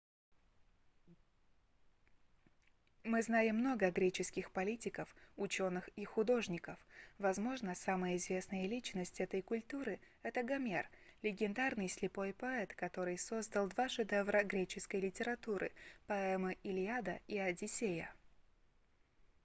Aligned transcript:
мы 3.03 3.21
знаем 3.21 3.57
много 3.57 3.91
греческих 3.91 4.49
политиков 4.49 5.15
учёных 5.37 5.89
и 5.89 6.05
художников 6.05 6.79
возможно 7.19 7.75
самая 7.75 8.15
известная 8.17 8.65
личность 8.67 9.21
этой 9.21 9.43
культуры 9.43 9.99
это 10.23 10.41
гомер 10.41 10.89
легендарный 11.21 11.87
слепой 11.87 12.33
поэт 12.33 12.73
который 12.73 13.19
создал 13.19 13.67
два 13.67 13.89
шедевра 13.89 14.43
греческой 14.43 15.01
литературы 15.01 15.71
поэмы 16.07 16.57
илиада 16.63 17.19
и 17.27 17.37
одиссея 17.37 18.11